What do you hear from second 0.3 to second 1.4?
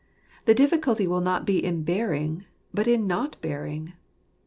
The difficulty will